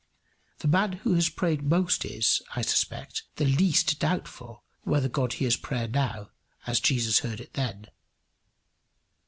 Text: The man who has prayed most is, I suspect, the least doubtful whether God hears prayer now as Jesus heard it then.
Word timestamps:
The 0.57 0.67
man 0.67 0.93
who 0.93 1.13
has 1.13 1.29
prayed 1.29 1.61
most 1.61 2.05
is, 2.05 2.41
I 2.55 2.63
suspect, 2.63 3.21
the 3.35 3.45
least 3.45 3.99
doubtful 3.99 4.63
whether 4.81 5.07
God 5.07 5.33
hears 5.33 5.57
prayer 5.57 5.87
now 5.87 6.31
as 6.65 6.79
Jesus 6.79 7.19
heard 7.19 7.39
it 7.39 7.53
then. 7.53 7.85